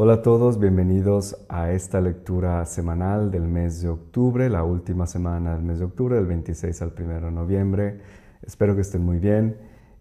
Hola 0.00 0.12
a 0.12 0.22
todos, 0.22 0.60
bienvenidos 0.60 1.44
a 1.48 1.72
esta 1.72 2.00
lectura 2.00 2.64
semanal 2.66 3.32
del 3.32 3.48
mes 3.48 3.82
de 3.82 3.88
octubre, 3.88 4.48
la 4.48 4.62
última 4.62 5.08
semana 5.08 5.56
del 5.56 5.64
mes 5.64 5.80
de 5.80 5.86
octubre, 5.86 6.14
del 6.14 6.26
26 6.26 6.82
al 6.82 6.92
1 6.96 7.14
de 7.14 7.30
noviembre. 7.32 8.00
Espero 8.46 8.76
que 8.76 8.82
estén 8.82 9.04
muy 9.04 9.18
bien. 9.18 9.56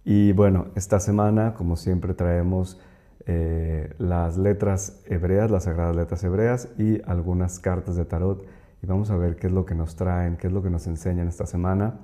Y 0.05 0.33
bueno, 0.33 0.67
esta 0.75 0.99
semana, 0.99 1.55
como 1.55 1.75
siempre, 1.77 2.13
traemos 2.13 2.79
eh, 3.25 3.95
las 3.97 4.37
letras 4.37 5.01
hebreas, 5.07 5.49
las 5.49 5.63
sagradas 5.63 5.95
letras 5.95 6.23
hebreas 6.23 6.69
y 6.77 7.01
algunas 7.09 7.59
cartas 7.59 7.95
de 7.95 8.05
tarot. 8.05 8.45
Y 8.83 8.85
vamos 8.85 9.09
a 9.09 9.17
ver 9.17 9.35
qué 9.35 9.47
es 9.47 9.53
lo 9.53 9.65
que 9.65 9.73
nos 9.73 9.95
traen, 9.95 10.37
qué 10.37 10.45
es 10.45 10.53
lo 10.53 10.61
que 10.61 10.69
nos 10.69 10.85
enseñan 10.85 11.27
esta 11.27 11.47
semana. 11.47 12.01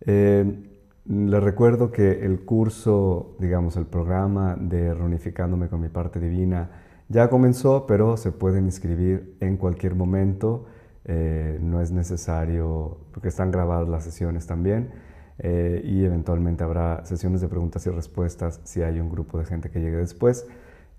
Eh, 0.00 0.68
les 1.06 1.42
recuerdo 1.44 1.92
que 1.92 2.24
el 2.24 2.44
curso, 2.44 3.36
digamos, 3.38 3.76
el 3.76 3.86
programa 3.86 4.56
de 4.56 4.92
Reunificándome 4.94 5.68
con 5.68 5.80
mi 5.80 5.90
parte 5.90 6.18
divina, 6.18 6.70
ya 7.10 7.28
comenzó, 7.28 7.86
pero 7.86 8.16
se 8.16 8.30
pueden 8.30 8.66
inscribir 8.66 9.36
en 9.40 9.56
cualquier 9.56 9.96
momento. 9.96 10.66
Eh, 11.04 11.58
no 11.60 11.80
es 11.80 11.90
necesario, 11.90 12.98
porque 13.12 13.28
están 13.28 13.50
grabadas 13.50 13.88
las 13.88 14.04
sesiones 14.04 14.46
también. 14.46 14.90
Eh, 15.38 15.82
y 15.84 16.04
eventualmente 16.04 16.62
habrá 16.62 17.04
sesiones 17.04 17.40
de 17.40 17.48
preguntas 17.48 17.84
y 17.86 17.90
respuestas 17.90 18.60
si 18.62 18.82
hay 18.82 19.00
un 19.00 19.10
grupo 19.10 19.40
de 19.40 19.44
gente 19.44 19.70
que 19.70 19.80
llegue 19.80 19.96
después. 19.96 20.46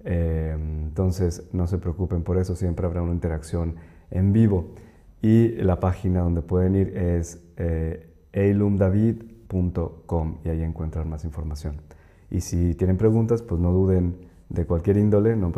Eh, 0.04 0.54
entonces, 0.54 1.48
no 1.54 1.66
se 1.66 1.77
preocupen 1.77 2.23
por 2.23 2.38
eso, 2.38 2.57
siempre 2.57 2.85
habrá 2.85 3.02
una 3.02 3.13
interacción 3.13 3.76
en 4.09 4.34
vivo. 4.34 4.73
Y 5.21 5.49
la 5.63 5.80
página 5.80 6.20
donde 6.21 6.41
pueden 6.41 6.76
ir 6.76 6.98
es 6.98 7.41
eilumdavid.com 8.34 10.40
y 10.43 10.49
ahí 10.49 10.62
encuentran 10.62 11.09
más 11.09 11.23
información. 11.23 11.77
Y 12.30 12.41
si 12.41 12.76
tienen 12.76 12.98
preguntas, 12.98 13.41
pues 13.41 13.62
no 13.62 13.71
duden 13.71 14.30
de 14.52 14.66
cualquier 14.66 14.98
índole, 14.98 15.38
no, 15.38 15.52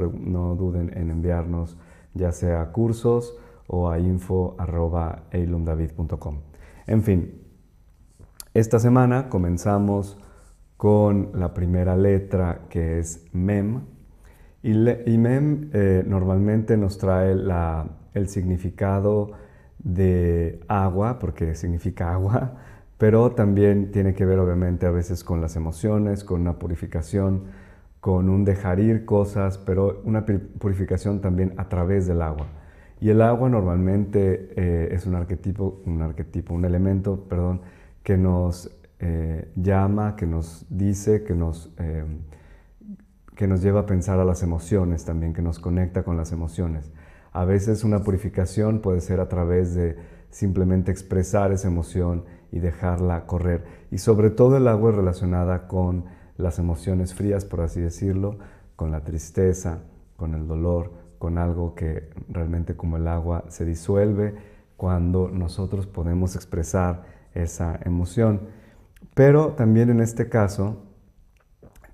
duden 0.56 0.96
en 0.96 1.10
enviarnos 1.10 1.78
ya 2.14 2.32
sea 2.32 2.62
a 2.62 2.72
cursos 2.72 3.36
o 3.68 3.90
a 3.90 3.98
info.eilumdavid.com. 3.98 6.42
En 6.86 7.02
fin, 7.02 7.42
esta 8.54 8.78
semana 8.80 9.30
comenzamos 9.30 10.20
con 10.78 11.32
la 11.34 11.56
primera 11.56 11.98
letra 11.98 12.68
que 12.70 13.00
es 13.00 13.26
MEM. 13.34 13.82
Y, 14.62 14.76
MEM 15.18 15.72
eh, 15.74 16.04
normalmente 16.06 16.78
nos 16.78 17.00
trae 17.00 17.36
el 18.14 18.30
significado 18.30 19.32
de 19.80 20.60
agua, 20.68 21.18
porque 21.20 21.56
significa 21.56 22.14
agua, 22.14 22.58
pero 23.00 23.32
también 23.32 23.92
tiene 23.92 24.14
que 24.14 24.26
ver 24.26 24.38
obviamente 24.40 24.86
a 24.86 24.92
veces 24.92 25.24
con 25.24 25.42
las 25.42 25.56
emociones, 25.56 26.24
con 26.24 26.42
una 26.42 26.60
purificación 26.60 27.63
con 28.04 28.28
un 28.28 28.44
dejar 28.44 28.82
ir 28.82 29.06
cosas, 29.06 29.58
pero 29.58 30.02
una 30.04 30.26
purificación 30.26 31.22
también 31.22 31.54
a 31.56 31.70
través 31.70 32.06
del 32.06 32.22
agua. 32.22 32.48
Y 33.00 33.10
el 33.10 33.22
agua 33.22 33.48
normalmente 33.48 34.50
eh, 34.58 34.90
es 34.92 35.06
un 35.06 35.16
arquetipo, 35.16 35.82
un 35.86 36.02
arquetipo, 36.02 36.54
un 36.54 36.66
elemento, 36.66 37.24
perdón, 37.30 37.62
que 38.04 38.18
nos 38.18 38.70
eh, 39.00 39.54
llama, 39.56 40.18
que 40.18 40.28
nos 40.28 40.66
dice, 40.70 41.24
que 41.24 41.34
nos, 41.34 41.74
eh, 41.78 42.04
que 43.38 43.48
nos 43.48 43.62
lleva 43.62 43.80
a 43.80 43.86
pensar 43.86 44.20
a 44.20 44.26
las 44.26 44.44
emociones 44.44 45.06
también, 45.06 45.32
que 45.32 45.42
nos 45.42 45.60
conecta 45.60 46.04
con 46.04 46.18
las 46.18 46.34
emociones. 46.34 46.92
A 47.32 47.46
veces 47.46 47.86
una 47.86 48.04
purificación 48.04 48.82
puede 48.82 49.00
ser 49.00 49.22
a 49.22 49.30
través 49.30 49.76
de 49.76 49.96
simplemente 50.30 50.92
expresar 50.92 51.54
esa 51.54 51.70
emoción 51.70 52.26
y 52.52 52.60
dejarla 52.60 53.26
correr. 53.28 53.64
Y 53.92 54.00
sobre 54.00 54.30
todo 54.30 54.58
el 54.58 54.68
agua 54.68 54.90
es 54.90 54.98
relacionada 54.98 55.70
con 55.70 56.04
las 56.38 56.60
emociones 56.60 57.14
frías, 57.14 57.46
por 57.46 57.62
así 57.62 57.82
decirlo, 57.82 58.38
con 58.76 58.92
la 58.92 59.04
tristeza, 59.04 59.80
con 60.16 60.34
el 60.34 60.48
dolor, 60.48 60.92
con 61.20 61.38
algo 61.38 61.76
que 61.76 62.10
realmente 62.28 62.76
como 62.76 62.98
el 62.98 63.08
agua 63.08 63.46
se 63.48 63.66
disuelve 63.66 64.36
cuando 64.78 65.30
nosotros 65.30 65.88
podemos 65.88 66.36
expresar 66.36 67.04
esa 67.34 67.80
emoción. 67.86 68.42
Pero 69.14 69.54
también 69.54 69.90
en 69.90 70.02
este 70.02 70.28
caso 70.28 70.84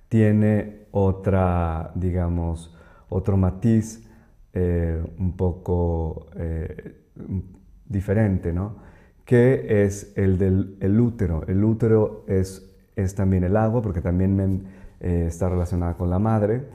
tiene 0.07 0.87
otra, 0.91 1.91
digamos, 1.95 2.75
otro 3.09 3.37
matiz 3.37 4.07
eh, 4.53 5.03
un 5.17 5.37
poco 5.37 6.27
eh, 6.35 7.03
diferente, 7.85 8.51
¿no? 8.53 8.77
Que 9.25 9.83
es 9.85 10.13
el 10.15 10.37
del 10.39 10.99
útero. 10.99 11.43
El 11.47 11.63
útero 11.63 12.23
es 12.27 12.68
es 13.03 13.15
también 13.15 13.43
el 13.43 13.57
agua, 13.57 13.81
porque 13.81 14.01
también 14.01 14.65
eh, 14.99 15.25
está 15.27 15.49
relacionada 15.49 15.95
con 15.95 16.09
la 16.09 16.19
madre. 16.19 16.65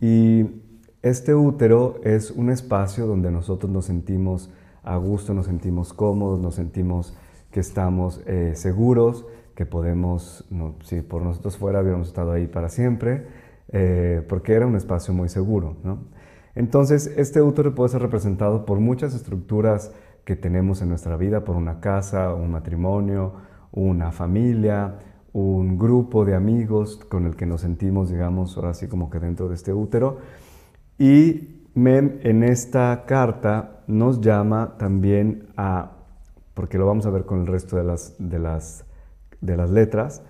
Y 0.00 0.46
este 1.02 1.34
útero 1.34 2.00
es 2.04 2.30
un 2.30 2.50
espacio 2.50 3.06
donde 3.06 3.30
nosotros 3.30 3.70
nos 3.70 3.86
sentimos 3.86 4.50
a 4.82 4.96
gusto, 4.96 5.34
nos 5.34 5.46
sentimos 5.46 5.92
cómodos, 5.92 6.40
nos 6.40 6.54
sentimos 6.54 7.16
que 7.50 7.60
estamos 7.60 8.20
eh, 8.26 8.52
seguros, 8.54 9.26
que 9.54 9.66
podemos, 9.66 10.44
si 10.84 11.02
por 11.02 11.22
nosotros 11.22 11.56
fuera, 11.56 11.80
hubiéramos 11.80 12.08
estado 12.08 12.32
ahí 12.32 12.46
para 12.46 12.68
siempre, 12.68 13.26
eh, 13.68 14.24
porque 14.28 14.54
era 14.54 14.66
un 14.66 14.76
espacio 14.76 15.12
muy 15.12 15.28
seguro. 15.28 15.76
Entonces, 16.54 17.12
este 17.16 17.42
útero 17.42 17.74
puede 17.74 17.90
ser 17.90 18.02
representado 18.02 18.64
por 18.64 18.80
muchas 18.80 19.14
estructuras 19.14 19.92
que 20.24 20.36
tenemos 20.36 20.82
en 20.82 20.88
nuestra 20.88 21.16
vida, 21.16 21.44
por 21.44 21.56
una 21.56 21.80
casa, 21.80 22.32
un 22.34 22.50
matrimonio, 22.50 23.34
una 23.72 24.12
familia, 24.12 24.98
un 25.32 25.78
grupo 25.78 26.24
de 26.24 26.34
amigos 26.34 26.96
con 27.08 27.26
el 27.26 27.36
que 27.36 27.46
nos 27.46 27.62
sentimos, 27.62 28.10
digamos, 28.10 28.56
ahora 28.56 28.74
sí 28.74 28.86
como 28.86 29.08
que 29.10 29.18
dentro 29.18 29.48
de 29.48 29.54
este 29.54 29.72
útero. 29.72 30.18
Y 30.98 31.62
Mem 31.74 32.18
en 32.22 32.42
esta 32.42 33.04
carta 33.06 33.82
nos 33.86 34.20
llama 34.20 34.74
también 34.78 35.48
a, 35.56 35.92
porque 36.54 36.76
lo 36.76 36.86
vamos 36.86 37.06
a 37.06 37.10
ver 37.10 37.24
con 37.24 37.40
el 37.40 37.46
resto 37.46 37.76
de 37.76 37.84
las, 37.84 38.14
de 38.18 38.38
las, 38.38 38.84
de 39.40 39.56
las 39.56 39.70
letras, 39.70 40.22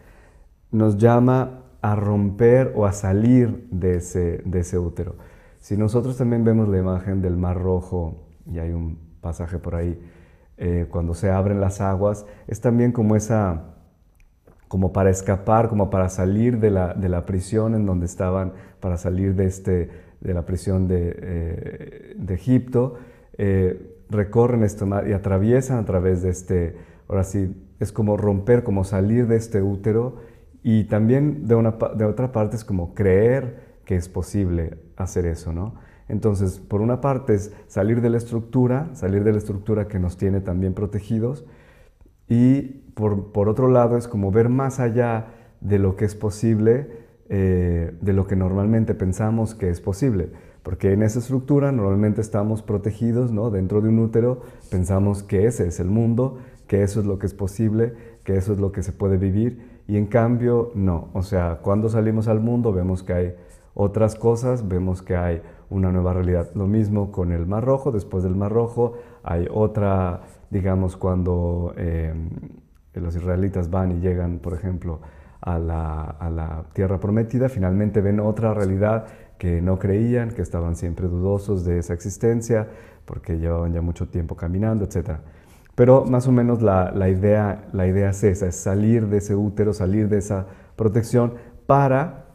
nos 0.71 0.99
llama 0.99 1.65
a 1.81 1.97
romper 1.97 2.73
o 2.77 2.87
a 2.87 2.93
salir 2.93 3.67
de 3.71 3.97
ese, 3.97 4.41
de 4.45 4.61
ese 4.61 4.79
útero. 4.79 5.17
Si 5.59 5.77
nosotros 5.77 6.17
también 6.17 6.45
vemos 6.45 6.69
la 6.69 6.79
imagen 6.79 7.21
del 7.21 7.37
Mar 7.37 7.61
Rojo, 7.61 8.29
y 8.47 8.59
hay 8.59 8.71
un 8.71 8.99
pasaje 9.21 9.59
por 9.59 9.75
ahí, 9.75 10.01
eh, 10.59 10.87
cuando 10.91 11.15
se 11.15 11.31
abren 11.31 11.61
las 11.61 11.81
aguas, 11.81 12.25
es 12.47 12.61
también 12.61 12.93
como 12.93 13.17
esa 13.17 13.65
como 14.73 14.91
para 14.91 15.11
escapar, 15.11 15.69
como 15.69 15.91
para 15.91 16.09
salir 16.09 16.59
de 16.59 16.71
la, 16.71 16.95
de 16.95 17.11
la 17.11 17.27
prisión 17.27 17.75
en 17.75 17.85
donde 17.85 18.07
estaban, 18.07 18.55
para 18.81 18.97
salir 18.97 19.35
de, 19.35 19.45
este, 19.45 19.91
de 20.23 20.33
la 20.33 20.47
prisión 20.47 20.89
de, 20.89 21.15
eh, 21.15 22.17
Egipto, 22.31 22.95
eh, 23.37 23.99
recorren 24.09 24.63
esto 24.63 24.89
y 25.07 25.13
atraviesan 25.13 25.77
a 25.77 25.85
través 25.85 26.23
de 26.23 26.31
este, 26.31 26.75
ahora 27.07 27.23
sí, 27.23 27.55
es 27.81 27.93
como 27.93 28.17
romper, 28.17 28.65
como 28.65 28.83
salir 28.85 29.27
de 29.27 29.37
este 29.37 29.61
útero 29.61 30.23
y 30.63 30.85
también 30.85 31.47
de, 31.47 31.55
una, 31.55 31.77
de 31.95 32.07
otra 32.07 32.33
parte 32.33 32.57
es 32.57 32.65
como 32.65 32.95
creer 32.95 33.75
que 33.85 33.97
es 33.97 34.09
posible 34.09 34.79
hacer 34.97 35.27
eso, 35.27 35.53
¿no? 35.53 35.75
Entonces, 36.09 36.59
por 36.61 36.81
una 36.81 37.03
parte 37.03 37.35
es 37.35 37.53
salir 37.67 38.01
de 38.01 38.09
la 38.09 38.17
estructura, 38.17 38.89
salir 38.95 39.23
de 39.23 39.33
la 39.33 39.39
estructura 39.39 39.87
que 39.87 39.99
nos 39.99 40.17
tiene 40.17 40.41
también 40.41 40.73
protegidos 40.73 41.45
y 42.33 42.63
por, 42.95 43.51
otro 43.51 43.69
lado, 43.69 43.99
es 43.99 44.09
como 44.09 44.31
ver 44.31 44.49
más 44.49 44.81
allá 44.81 45.27
de 45.61 45.79
lo 45.79 45.97
que 45.97 46.07
es 46.07 46.15
posible, 46.15 46.89
eh, 47.29 47.95
de 48.01 48.13
lo 48.15 48.27
que 48.27 48.37
normalmente 48.37 48.95
pensamos 48.95 49.55
que 49.55 49.69
es 49.69 49.83
posible. 49.83 50.31
Porque 50.63 50.93
en 50.93 51.03
esa 51.03 51.19
estructura 51.19 51.73
normalmente 51.73 52.23
estamos 52.23 52.63
protegidos, 52.63 53.33
¿no? 53.33 53.51
Dentro 53.51 53.83
de 53.83 53.91
un 53.91 53.99
útero 53.99 54.41
pensamos 54.71 55.23
que 55.23 55.47
ese 55.47 55.67
es 55.67 55.79
el 55.79 55.89
mundo, 55.89 56.39
que 56.69 56.83
eso 56.83 57.01
es 57.01 57.07
lo 57.07 57.19
que 57.19 57.27
es 57.27 57.35
posible, 57.35 57.93
que 58.25 58.39
eso 58.39 58.55
es 58.55 58.59
lo 58.59 58.73
que 58.73 58.83
se 58.83 58.93
puede 58.93 59.19
vivir. 59.19 59.83
Y 59.87 59.99
en 59.99 60.07
cambio, 60.07 60.73
no. 60.75 61.11
O 61.13 61.23
sea, 61.23 61.59
cuando 61.61 61.91
salimos 61.91 62.29
al 62.29 62.41
mundo 62.41 62.73
vemos 62.73 63.03
que 63.03 63.13
hay 63.13 63.35
otras 63.75 64.15
cosas, 64.15 64.69
vemos 64.69 65.03
que 65.03 65.17
hay 65.17 65.43
una 65.69 65.93
nueva 65.93 66.15
realidad. 66.15 66.49
Lo 66.55 66.67
mismo 66.67 67.13
con 67.13 67.31
el 67.31 67.45
Mar 67.45 67.67
Rojo, 67.67 67.93
después 67.93 68.23
del 68.25 68.37
Mar 68.37 68.53
Rojo 68.53 68.95
hay 69.23 69.47
otra, 69.51 70.23
digamos, 70.51 70.97
cuando... 70.97 71.75
Eh, 71.77 72.15
los 73.01 73.17
israelitas 73.17 73.71
van 73.71 73.93
y 73.93 74.01
llegan, 74.01 74.39
por 74.39 74.55
ejemplo, 74.55 75.01
a 75.41 75.59
la, 75.59 76.65
tierra 76.73 77.01
prometida, 77.01 77.49
finalmente 77.49 78.01
ven 78.01 78.21
otra 78.21 78.55
realidad 78.55 79.07
que 79.39 79.61
no 79.61 79.79
creían, 79.79 80.31
que 80.31 80.43
estaban 80.43 80.77
siempre 80.77 81.09
dudosos 81.09 81.65
de 81.65 81.79
esa 81.79 81.95
existencia, 81.95 82.69
porque 83.05 83.39
llevaban 83.39 83.73
ya 83.73 83.81
mucho 83.83 84.09
tiempo 84.09 84.37
caminando, 84.37 84.85
etc. 84.85 85.19
Pero 85.75 86.05
más 86.05 86.29
o 86.29 86.33
menos 86.33 86.63
la, 86.63 87.09
idea, 87.09 87.65
la 87.73 87.87
idea 87.87 88.11
es 88.11 88.23
esa, 88.23 88.47
es 88.47 88.57
salir 88.57 89.09
de 89.09 89.19
ese 89.19 89.35
útero, 89.35 89.73
salir 89.73 90.09
de 90.09 90.19
esa 90.19 90.47
protección 90.77 91.35
para, 91.67 92.27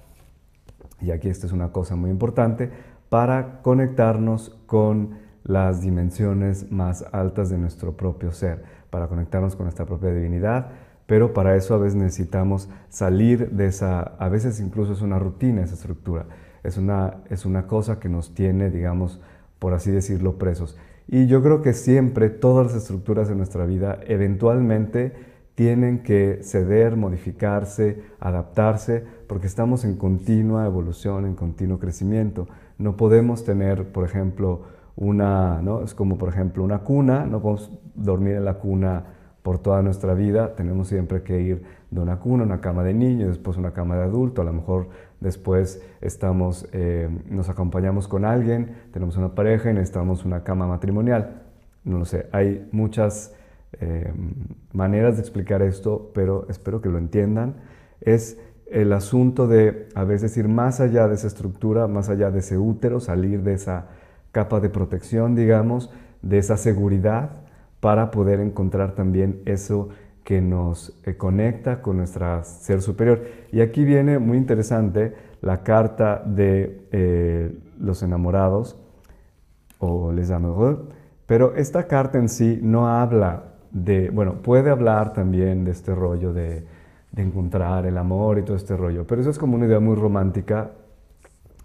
y 1.00 1.12
aquí 1.12 1.30
esta 1.30 1.46
es 1.46 1.54
una 1.54 1.72
cosa 1.72 1.96
muy 1.96 2.10
importante, 2.10 2.72
para 3.10 3.62
conectarnos 3.62 4.58
con 4.66 5.27
las 5.48 5.82
dimensiones 5.82 6.72
más 6.72 7.06
altas 7.12 7.50
de 7.50 7.58
nuestro 7.58 7.98
propio 7.98 8.32
ser 8.32 8.64
para 8.90 9.08
conectarnos 9.08 9.56
con 9.56 9.66
nuestra 9.66 9.86
propia 9.86 10.14
divinidad, 10.14 10.68
pero 11.08 11.34
para 11.34 11.56
eso 11.56 11.74
a 11.74 11.78
veces 11.78 11.96
necesitamos 11.96 12.70
salir 12.90 13.52
de 13.52 13.68
esa, 13.68 14.02
a 14.02 14.30
veces 14.30 14.60
incluso 14.60 14.94
es 14.94 15.02
una 15.02 15.18
rutina 15.18 15.64
esa 15.64 15.76
estructura, 15.76 16.26
es 16.64 16.78
una, 16.78 17.22
es 17.30 17.46
una 17.46 17.66
cosa 17.66 18.00
que 18.00 18.10
nos 18.10 18.34
tiene, 18.34 18.70
digamos, 18.70 19.22
por 19.58 19.74
así 19.74 19.90
decirlo, 19.90 20.38
presos. 20.38 20.78
Y 21.08 21.28
yo 21.28 21.42
creo 21.42 21.62
que 21.62 21.72
siempre 21.72 22.30
todas 22.30 22.68
las 22.68 22.76
estructuras 22.76 23.30
de 23.30 23.36
nuestra 23.36 23.66
vida 23.66 24.00
eventualmente 24.06 25.14
tienen 25.56 26.04
que 26.04 26.42
ceder, 26.44 26.98
modificarse, 26.98 28.04
adaptarse, 28.20 29.04
porque 29.28 29.48
estamos 29.48 29.86
en 29.86 29.96
continua 29.96 30.66
evolución, 30.66 31.26
en 31.26 31.36
continuo 31.36 31.80
crecimiento. 31.80 32.48
No 32.78 32.98
podemos 32.98 33.44
tener, 33.44 33.92
por 33.92 34.06
ejemplo, 34.06 34.66
una, 34.98 35.62
¿no? 35.62 35.84
es 35.84 35.94
como 35.94 36.18
por 36.18 36.30
ejemplo 36.30 36.64
una 36.64 36.80
cuna, 36.80 37.26
no 37.26 37.40
podemos 37.40 37.72
dormir 37.96 38.36
en 38.36 38.46
la 38.46 38.56
cuna 38.56 39.06
por 39.44 39.60
toda 39.60 39.82
nuestra 39.82 40.14
vida, 40.14 40.56
tenemos 40.56 40.90
siempre 40.90 41.24
que 41.24 41.40
ir 41.40 41.64
de 41.90 42.02
una 42.02 42.20
cuna, 42.20 42.44
una 42.44 42.60
cama 42.60 42.84
de 42.84 42.94
niño, 42.94 43.30
después 43.30 43.56
una 43.56 43.72
cama 43.72 43.96
de 43.96 44.04
adulto, 44.04 44.42
a 44.42 44.46
lo 44.46 44.52
mejor 44.52 44.90
después 45.22 45.82
estamos, 46.02 46.68
eh, 46.74 47.10
nos 47.30 47.48
acompañamos 47.48 48.08
con 48.08 48.26
alguien, 48.26 48.76
tenemos 48.92 49.16
una 49.16 49.36
pareja 49.36 49.70
y 49.72 49.74
necesitamos 49.74 50.26
una 50.26 50.44
cama 50.44 50.68
matrimonial. 50.68 51.44
No 51.86 52.00
lo 52.00 52.06
sé, 52.06 52.28
hay 52.34 52.68
muchas 52.74 53.34
eh, 53.80 54.12
maneras 54.74 55.16
de 55.16 55.22
explicar 55.22 55.62
esto, 55.62 56.12
pero 56.14 56.46
espero 56.50 56.82
que 56.82 56.90
lo 56.90 56.98
entiendan. 56.98 57.56
Es 58.02 58.42
el 58.66 58.92
asunto 58.92 59.48
de 59.48 59.88
a 59.96 60.04
veces 60.04 60.36
ir 60.36 60.50
más 60.50 60.82
allá 60.82 61.08
de 61.08 61.16
esa 61.16 61.28
estructura, 61.28 61.88
más 61.88 62.10
allá 62.10 62.32
de 62.32 62.40
ese 62.40 62.58
útero, 62.58 63.00
salir 63.00 63.44
de 63.44 63.54
esa 63.54 63.88
capa 64.32 64.60
de 64.60 64.70
protección, 64.70 65.36
digamos, 65.36 65.92
de 66.22 66.38
esa 66.38 66.58
seguridad 66.58 67.32
para 67.80 68.12
poder 68.12 68.40
encontrar 68.40 68.94
también 68.94 69.42
eso 69.46 69.90
que 70.24 70.42
nos 70.42 71.00
eh, 71.06 71.16
conecta 71.16 71.82
con 71.82 71.98
nuestro 71.98 72.44
ser 72.44 72.82
superior. 72.82 73.24
Y 73.52 73.62
aquí 73.62 73.86
viene 73.86 74.20
muy 74.20 74.38
interesante 74.38 75.14
la 75.42 75.64
carta 75.64 76.22
de 76.26 76.88
eh, 76.92 77.58
los 77.80 78.04
enamorados, 78.04 78.78
o 79.80 80.12
les 80.12 80.32
amoureux, 80.32 80.80
pero 81.28 81.56
esta 81.56 81.88
carta 81.88 82.18
en 82.18 82.30
sí 82.30 82.60
no 82.62 82.88
habla 82.88 83.54
de, 83.72 84.10
bueno, 84.10 84.42
puede 84.42 84.70
hablar 84.70 85.14
también 85.14 85.66
de 85.66 85.72
este 85.72 85.94
rollo 85.94 86.34
de, 86.34 86.66
de 87.12 87.22
encontrar 87.22 87.86
el 87.86 87.98
amor 87.98 88.40
y 88.40 88.44
todo 88.44 88.58
este 88.58 88.76
rollo, 88.76 89.06
pero 89.06 89.22
eso 89.22 89.30
es 89.30 89.38
como 89.38 89.56
una 89.56 89.66
idea 89.66 89.80
muy 89.80 89.96
romántica 89.96 90.72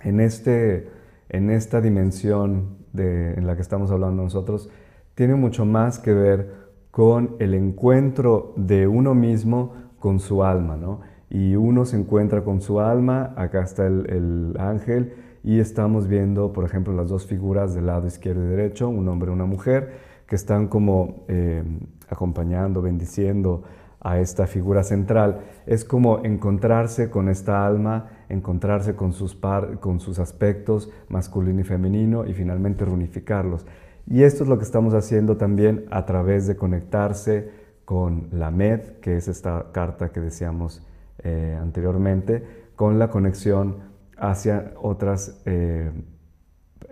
en, 0.01 0.21
este, 0.21 0.89
en 1.33 1.51
esta 1.51 1.81
dimensión 1.81 2.77
en 2.95 3.47
la 3.47 3.57
que 3.57 3.63
estamos 3.63 3.91
hablando 3.91 4.23
nosotros 4.23 4.69
tiene 5.15 5.35
mucho 5.35 5.65
más 5.65 5.99
que 5.99 6.13
ver 6.13 6.63
con 6.91 7.37
el 7.39 7.55
encuentro 7.55 8.53
de 8.57 8.87
uno 8.87 9.15
mismo 9.15 9.73
con 9.99 10.21
su 10.21 10.45
alma, 10.45 10.77
¿no? 10.77 11.01
Y 11.31 11.57
uno 11.57 11.87
se 11.87 11.97
encuentra 11.97 12.45
con 12.45 12.61
su 12.61 12.81
alma, 12.81 13.33
acá 13.37 13.63
está 13.63 13.87
el, 13.87 14.55
ángel, 14.59 15.15
y 15.43 15.59
estamos 15.59 16.07
viendo, 16.07 16.53
por 16.53 16.65
ejemplo, 16.65 16.93
las 16.93 17.09
dos 17.09 17.27
figuras 17.27 17.75
del 17.75 17.87
lado 17.87 18.07
izquierdo 18.07 18.45
y 18.45 18.49
derecho, 18.49 18.89
un 18.91 19.09
hombre 19.09 19.31
y 19.31 19.35
una 19.35 19.47
mujer, 19.47 19.93
que 20.27 20.37
están 20.37 20.69
como 20.69 21.25
eh, 21.29 21.63
acompañando, 22.09 22.83
bendiciendo 22.83 23.63
a 24.03 24.19
esta 24.19 24.47
figura 24.47 24.83
central. 24.83 25.43
Es 25.67 25.85
como 25.85 26.25
encontrarse 26.25 27.09
con 27.09 27.29
esta 27.29 27.65
alma, 27.65 28.11
encontrarse 28.29 28.95
con 28.95 29.13
sus, 29.13 29.39
con 29.81 30.01
sus 30.01 30.19
aspectos 30.19 30.91
masculino 31.09 31.61
y 31.61 31.65
femenino 31.65 32.27
y 32.27 32.35
finalmente 32.35 32.85
reunificarlos. 32.85 33.65
Y 34.07 34.25
esto 34.25 34.43
es 34.43 34.49
lo 34.49 34.59
que 34.59 34.65
estamos 34.65 34.95
haciendo 34.95 35.37
también 35.37 35.87
a 35.91 36.05
través 36.05 36.47
de 36.47 36.57
conectarse 36.57 37.51
con 37.85 38.29
la 38.33 38.51
MED, 38.51 38.99
que 39.01 39.17
es 39.17 39.29
esta 39.29 39.67
carta 39.73 40.11
que 40.11 40.21
decíamos 40.21 40.85
eh, 41.23 41.57
anteriormente, 41.61 42.45
con 42.75 42.99
la 42.99 43.09
conexión 43.09 43.93
hacia 44.17 44.73
otras 44.81 45.41
eh, 45.47 45.91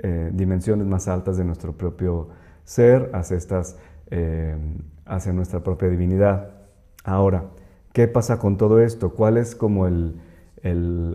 eh, 0.03 0.31
dimensiones 0.33 0.87
más 0.87 1.09
altas 1.09 1.37
de 1.37 1.45
nuestro 1.45 1.73
propio 1.73 2.29
ser, 2.65 3.11
hacia, 3.13 3.37
estas, 3.37 3.77
hacia 5.05 5.33
nuestra 5.33 5.61
propia 5.61 5.89
divinidad. 5.89 6.60
Ahora, 7.05 7.51
¿qué 7.93 8.09
pasa 8.09 8.39
con 8.39 8.57
todo 8.57 8.81
esto? 8.81 9.11
¿Cuál 9.15 9.37
es 9.37 9.55
como 9.55 9.87
el, 9.87 10.21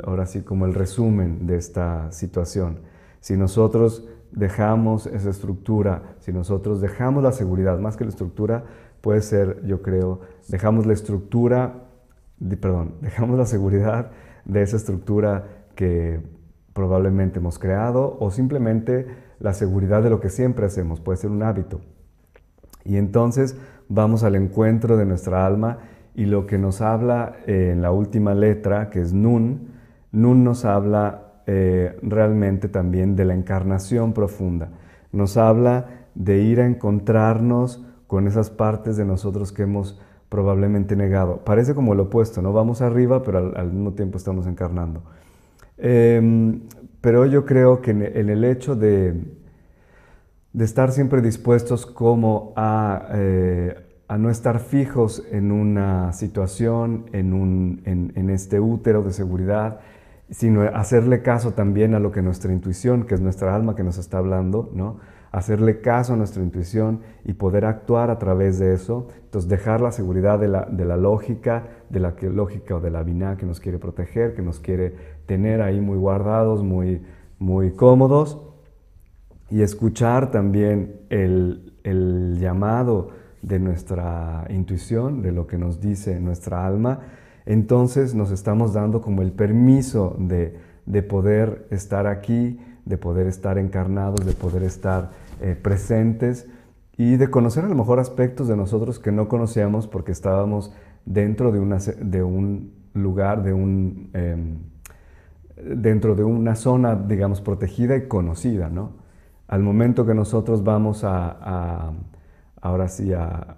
ahora 0.04 0.26
sí, 0.26 0.42
como 0.42 0.66
el 0.66 0.74
resumen 0.74 1.46
de 1.46 1.58
esta 1.58 2.12
situación? 2.12 2.80
Si 3.20 3.38
nosotros 3.38 4.08
dejamos 4.32 5.08
esa 5.08 5.30
estructura, 5.30 6.16
si 6.20 6.34
nosotros 6.34 6.82
dejamos 6.82 7.24
la 7.24 7.32
seguridad, 7.32 7.80
más 7.80 7.98
que 7.98 8.04
la 8.04 8.10
estructura, 8.10 8.66
puede 9.02 9.22
ser, 9.22 9.64
yo 9.66 9.82
creo, 9.82 10.22
dejamos 10.48 10.86
la 10.86 10.94
estructura, 10.94 11.86
perdón, 12.60 12.96
dejamos 13.02 13.38
la 13.38 13.46
seguridad 13.46 14.12
de 14.46 14.62
esa 14.62 14.78
estructura 14.78 15.66
que 15.76 16.22
probablemente 16.74 17.40
hemos 17.40 17.58
creado 17.60 18.18
o 18.20 18.32
simplemente 18.32 19.08
la 19.40 19.54
seguridad 19.54 20.04
de 20.04 20.10
lo 20.10 20.20
que 20.20 20.30
siempre 20.30 20.66
hacemos, 20.66 21.00
puede 21.00 21.18
ser 21.18 21.30
un 21.30 21.44
hábito. 21.44 21.82
Y 22.84 22.98
entonces 22.98 23.58
vamos 23.90 24.24
al 24.24 24.36
encuentro 24.36 24.98
de 24.98 25.06
nuestra 25.06 25.46
alma 25.46 25.80
y 26.16 26.26
lo 26.26 26.48
que 26.48 26.58
nos 26.58 26.82
habla 26.82 27.38
en 27.46 27.82
la 27.82 27.92
última 27.92 28.34
letra, 28.34 28.90
que 28.90 29.02
es 29.02 29.14
Nun, 29.14 29.68
Nun 30.12 30.44
nos 30.44 30.64
habla 30.64 31.26
eh, 31.48 31.98
realmente 32.02 32.70
también 32.70 33.16
de 33.16 33.26
la 33.26 33.34
encarnación 33.34 34.14
profunda. 34.14 34.70
Nos 35.12 35.38
habla 35.38 35.86
de 36.16 36.40
ir 36.40 36.62
a 36.62 36.66
encontrarnos 36.66 37.86
con 38.08 38.28
esas 38.28 38.50
partes 38.50 38.98
de 38.98 39.06
nosotros 39.06 39.52
que 39.52 39.64
hemos 39.64 40.00
probablemente 40.30 40.96
negado. 40.96 41.42
Parece 41.44 41.76
como 41.76 41.94
lo 41.96 42.04
opuesto, 42.04 42.42
¿no? 42.42 42.54
Vamos 42.54 42.82
arriba, 42.82 43.24
pero 43.24 43.54
al, 43.56 43.72
mismo 43.72 43.94
tiempo 43.94 44.18
estamos 44.18 44.48
encarnando. 44.48 45.04
Em, 45.78 46.62
pero 47.02 47.26
yo 47.26 47.46
creo 47.46 47.82
que 47.82 47.92
en, 47.92 48.30
el 48.30 48.44
hecho 48.44 48.76
de, 48.76 49.14
de, 50.56 50.66
estar 50.66 50.92
siempre 50.92 51.22
dispuestos 51.22 51.86
como 51.86 52.54
a, 52.56 53.08
eh, 53.14 53.76
a, 54.08 54.18
no 54.18 54.30
estar 54.30 54.60
fijos 54.60 55.24
en 55.32 55.52
una 55.52 56.14
situación, 56.14 57.06
en, 57.14 57.34
un, 57.34 57.82
en, 57.86 58.30
este 58.30 58.60
útero 58.60 59.04
de 59.04 59.14
seguridad, 59.14 59.80
sino 60.30 60.62
hacerle 60.62 61.22
caso 61.22 61.52
también 61.52 61.94
a 61.94 62.00
lo 62.00 62.12
que 62.12 62.22
nuestra 62.22 62.52
intuición, 62.52 63.06
que 63.06 63.16
es 63.16 63.22
nuestra 63.22 63.56
alma 63.56 63.76
que 63.76 63.84
nos 63.84 63.98
está 63.98 64.18
hablando, 64.18 64.72
¿no? 64.74 64.98
hacerle 65.36 65.82
caso 65.82 66.14
a 66.14 66.16
nuestra 66.16 66.42
intuición 66.42 67.02
y 67.26 67.34
poder 67.34 67.66
actuar 67.66 68.10
a 68.10 68.18
través 68.18 68.58
de 68.58 68.74
eso. 68.74 69.10
Entonces, 69.26 69.50
dejar 69.50 69.82
la 69.82 69.92
seguridad 69.92 70.40
de 70.40 70.48
la, 70.48 70.62
de 70.62 70.86
la 70.86 70.96
lógica, 70.96 71.64
de 71.90 72.00
la 72.00 72.16
lógica 72.22 72.76
o 72.76 72.80
de 72.80 72.90
la 72.90 73.04
vina 73.04 73.36
que 73.36 73.46
nos 73.46 73.60
quiere 73.60 73.78
proteger, 73.78 74.34
que 74.34 74.42
nos 74.42 74.62
quiere 74.62 74.96
tener 75.26 75.62
ahí 75.62 75.82
muy 75.82 75.98
guardados, 75.98 76.64
muy, 76.64 77.02
muy 77.38 77.72
cómodos, 77.72 78.42
y 79.50 79.62
escuchar 79.62 80.32
también 80.32 81.02
el, 81.10 81.74
el 81.84 82.38
llamado 82.40 83.10
de 83.42 83.60
nuestra 83.60 84.46
intuición, 84.50 85.22
de 85.22 85.32
lo 85.32 85.46
que 85.46 85.58
nos 85.58 85.80
dice 85.80 86.20
nuestra 86.20 86.66
alma, 86.66 87.02
entonces 87.46 88.16
nos 88.16 88.32
estamos 88.32 88.74
dando 88.74 89.02
como 89.02 89.22
el 89.22 89.32
permiso 89.32 90.16
de, 90.18 90.58
poder 91.04 91.68
estar 91.70 92.08
aquí, 92.08 92.60
de 92.86 92.98
poder 92.98 93.28
estar 93.28 93.58
encarnados, 93.58 94.26
de 94.26 94.34
poder 94.34 94.64
estar 94.64 95.12
eh, 95.42 95.56
presentes 95.60 96.48
y 96.98 97.18
de 97.18 97.30
conocer 97.30 97.66
a 97.66 97.68
lo 97.68 97.76
mejor 97.76 98.00
aspectos 98.00 98.48
de 98.48 98.56
nosotros 98.56 99.00
que 99.00 99.12
no 99.12 99.28
conocíamos 99.28 99.88
porque 99.88 100.12
estábamos 100.12 100.74
dentro 101.06 101.52
de, 101.52 101.60
una, 101.60 101.78
de 101.78 102.24
un 102.24 102.74
lugar, 102.94 103.44
de 103.44 103.54
un, 103.54 104.10
em, 104.14 104.58
dentro 105.56 106.16
de 106.16 106.24
una 106.24 106.56
zona, 106.56 106.96
digamos, 106.96 107.42
protegida 107.42 107.96
y 107.96 108.08
conocida, 108.08 108.70
¿no? 108.70 109.05
Al 109.48 109.62
momento 109.62 110.06
que 110.06 110.14
nosotros 110.14 110.64
vamos 110.64 111.04
a 111.04 111.94
ahora 112.66 112.88
sí, 112.88 113.14
a, 113.14 113.58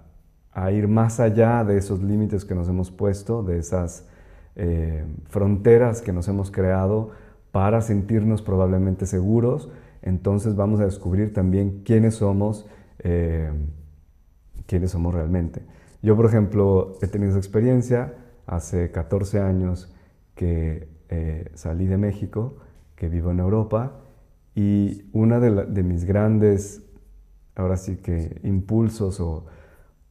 a 0.52 0.70
ir 0.70 0.86
más 0.86 1.18
allá 1.18 1.64
de 1.64 1.78
esos 1.78 2.02
límites 2.02 2.44
que 2.44 2.54
nos 2.54 2.68
hemos 2.68 2.90
puesto, 2.90 3.42
de 3.42 3.58
esas 3.58 4.06
eh, 4.54 5.02
fronteras 5.30 6.02
que 6.02 6.12
nos 6.12 6.28
hemos 6.28 6.50
creado 6.50 7.10
para 7.50 7.80
sentirnos 7.80 8.42
probablemente 8.42 9.06
seguros, 9.06 9.70
entonces 10.02 10.56
vamos 10.56 10.80
a 10.80 10.84
descubrir 10.84 11.32
también 11.32 11.82
quiénes 11.86 12.16
somos, 12.16 12.66
eh, 12.98 13.50
quiénes 14.66 14.90
somos 14.90 15.14
realmente. 15.14 15.62
Yo, 16.02 16.14
por 16.14 16.26
ejemplo, 16.26 16.98
he 17.00 17.06
tenido 17.06 17.30
esa 17.30 17.38
experiencia 17.38 18.14
hace 18.46 18.90
14 18.90 19.40
años 19.40 19.90
que 20.34 20.88
eh, 21.08 21.50
salí 21.54 21.86
de 21.86 21.96
México, 21.96 22.56
que 22.94 23.08
vivo 23.08 23.30
en 23.30 23.40
Europa, 23.40 23.92
y 24.58 25.08
una 25.12 25.38
de, 25.40 25.66
de 25.66 25.82
mis 25.82 26.04
grandes, 26.04 26.82
ahora 27.54 27.76
sí 27.76 27.96
que 27.96 28.40
impulsos 28.42 29.20
o 29.20 29.46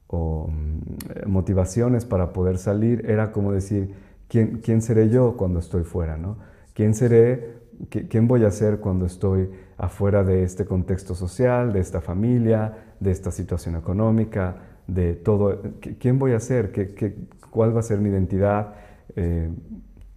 o 0.08 0.50
mm, 0.50 1.30
motivaciones 1.30 2.06
para 2.06 2.34
poder 2.34 2.58
salir 2.58 3.06
era 3.10 3.32
como 3.32 3.51
decir, 3.51 3.94
¿quién, 4.27 4.60
quién 4.63 4.82
seré 4.82 5.10
yo 5.10 5.36
cuando 5.38 5.60
estoy 5.60 5.84
fuera? 5.84 6.18
¿no? 6.18 6.38
¿Quién 6.74 6.94
seré? 6.94 7.58
¿Quién 7.89 8.27
voy 8.27 8.44
a 8.44 8.50
ser 8.50 8.80
cuando 8.80 9.06
estoy 9.06 9.51
afuera 9.77 10.24
de 10.24 10.42
este 10.44 10.66
contexto 10.66 11.13
social, 11.13 11.74
de 11.74 11.80
esta 11.80 12.01
familia, 12.01 12.74
de 13.00 13.12
esta 13.12 13.30
situación 13.30 13.75
económica, 13.75 14.56
de 14.88 15.13
todo? 15.13 15.62
¿Quién 16.00 16.18
voy 16.18 16.32
a 16.32 16.39
ser? 16.39 16.72
¿Qué, 16.72 17.16
cuál 17.51 17.75
va 17.75 17.82
a 17.82 17.84
ser 17.84 18.00
mi 18.00 18.10
identidad? 18.10 18.74
Eh, 19.16 19.51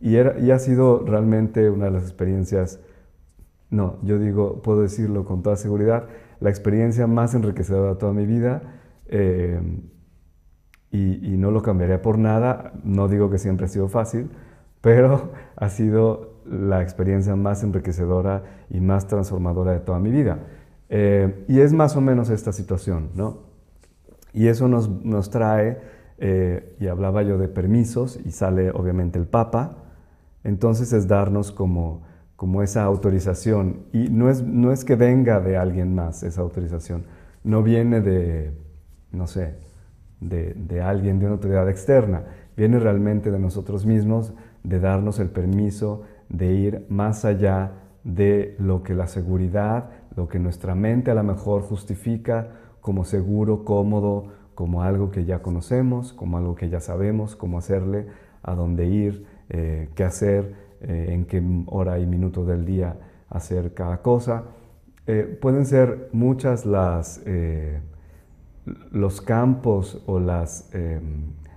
y, 0.01 0.17
era, 0.17 0.39
y 0.39 0.51
ha 0.53 0.59
sido 0.59 1.05
realmente 1.05 1.69
una 1.69 1.87
de 1.87 1.91
las 1.91 2.05
experiencias 2.05 2.81
no, 3.71 3.99
yo 4.03 4.19
digo, 4.19 4.63
puedo 4.63 4.83
decirlo 4.83 5.25
con 5.25 5.43
toda 5.43 5.57
seguridad, 5.57 6.09
la 6.41 6.51
experiencia 6.51 7.07
más 7.07 7.35
enriquecedora 7.35 7.91
de 7.91 7.97
toda 7.97 8.13
mi 8.13 8.27
vida 8.27 8.63
eh, 9.07 9.61
y, 10.91 11.37
no 11.37 11.53
lo 11.53 11.63
cambiaría 11.63 12.03
por 12.03 12.19
nada, 12.19 12.73
no 12.83 13.07
digo 13.07 13.31
que 13.31 13.39
siempre 13.39 13.67
ha 13.67 13.69
sido 13.69 13.89
fácil, 13.89 14.31
pero 14.81 15.31
ha 15.57 15.69
sido 15.69 16.41
la 16.45 16.83
experiencia 16.83 17.37
más 17.37 17.63
enriquecedora 17.63 18.43
y 18.71 18.81
más 18.81 19.07
transformadora 19.07 19.73
de 19.73 19.81
toda 19.81 20.01
mi 20.01 20.11
vida. 20.11 20.39
Eh, 20.89 21.45
y 21.47 21.61
es 21.61 21.73
más 21.73 21.97
o 21.97 22.01
menos 22.01 22.29
esta 22.31 22.53
situación, 22.53 23.11
¿no? 23.15 23.51
Y 24.33 24.49
eso 24.49 24.67
nos, 24.67 24.89
nos 25.05 25.31
trae, 25.31 25.81
eh, 26.19 26.77
y 26.81 26.89
hablaba 26.89 27.23
yo 27.23 27.39
de 27.39 27.47
permisos, 27.47 28.19
y 28.25 28.33
sale 28.33 28.71
obviamente 28.71 29.19
el 29.19 29.27
Papa, 29.27 29.77
entonces 30.43 30.93
es 30.93 31.07
darnos 31.07 31.53
como, 31.53 32.03
como 32.41 32.63
esa 32.63 32.85
autorización. 32.85 33.81
Y 33.93 34.09
no 34.09 34.31
es, 34.31 34.43
no 34.43 34.73
es 34.73 34.87
que 34.87 34.97
venga 34.97 35.41
de 35.41 35.59
alguien 35.59 35.95
más 35.95 36.23
esa 36.23 36.41
autorización, 36.41 37.05
no 37.45 37.63
viene 37.63 38.01
de, 38.01 38.55
no 39.13 39.27
sé, 39.27 39.57
de, 40.21 40.55
de 40.55 40.81
alguien, 40.81 41.19
de 41.19 41.27
una 41.27 41.35
autoridad 41.35 41.69
externa, 41.69 42.23
viene 42.57 42.79
realmente 42.79 43.31
de 43.31 43.39
nosotros 43.39 43.85
mismos, 43.85 44.33
de 44.65 44.81
darnos 44.81 45.19
el 45.19 45.29
permiso 45.29 46.05
de 46.31 46.55
ir 46.55 46.87
más 46.89 47.27
allá 47.27 47.73
de 48.05 48.57
lo 48.59 48.83
que 48.83 48.95
la 48.95 49.07
seguridad, 49.07 49.91
lo 50.17 50.27
que 50.27 50.39
nuestra 50.39 50.75
mente 50.75 51.11
a 51.11 51.15
lo 51.15 51.23
mejor 51.23 51.61
justifica 51.61 52.53
como 52.81 53.05
seguro, 53.05 53.67
cómodo, 53.67 54.29
como 54.55 54.83
algo 54.83 55.11
que 55.11 55.27
ya 55.27 55.43
conocemos, 55.43 56.15
como 56.15 56.39
algo 56.39 56.55
que 56.55 56.71
ya 56.71 56.81
sabemos, 56.81 57.37
cómo 57.37 57.59
hacerle, 57.59 58.07
a 58.43 58.55
dónde 58.55 58.87
ir, 58.87 59.27
eh, 59.51 59.91
qué 59.95 60.05
hacer, 60.05 60.70
eh, 60.81 61.07
en 61.11 61.25
qué 61.25 61.43
hora 61.67 61.99
y 61.99 62.07
minuto 62.07 62.45
del 62.45 62.65
día 62.65 62.97
hacer 63.29 63.75
cada 63.75 64.03
cosa. 64.03 64.45
Eh, 65.07 65.39
pueden 65.41 65.67
ser 65.67 66.09
muchas 66.13 66.67
las, 66.67 67.23
los 68.91 69.21
campos 69.21 70.03
o 70.07 70.21
las 70.21 70.71